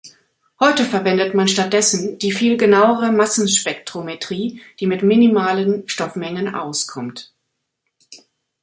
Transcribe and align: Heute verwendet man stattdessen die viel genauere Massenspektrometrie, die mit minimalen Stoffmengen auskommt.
Heute 0.59 0.83
verwendet 0.83 1.35
man 1.35 1.47
stattdessen 1.47 2.17
die 2.17 2.31
viel 2.31 2.57
genauere 2.57 3.11
Massenspektrometrie, 3.11 4.59
die 4.79 4.87
mit 4.87 5.03
minimalen 5.03 5.87
Stoffmengen 5.87 6.55
auskommt. 6.55 7.35